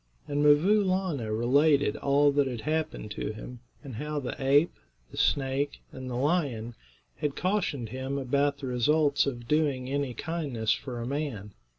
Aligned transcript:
And 0.27 0.43
'Mvoo 0.43 0.83
Laana 0.83 1.27
related 1.29 1.95
all 1.95 2.31
that 2.31 2.47
had 2.47 2.61
happened 2.61 3.11
to 3.11 3.33
him, 3.33 3.59
and 3.83 3.97
how 3.97 4.19
the 4.19 4.35
ape, 4.43 4.73
the 5.11 5.17
snake, 5.17 5.79
and 5.91 6.09
the 6.09 6.15
lion 6.15 6.73
had 7.17 7.35
cautioned 7.35 7.89
him 7.89 8.17
about 8.17 8.57
the 8.57 8.65
results 8.65 9.27
of 9.27 9.47
doing 9.47 9.91
any 9.91 10.15
kindness 10.15 10.71
for 10.73 10.99
a 10.99 11.05
man. 11.05 11.51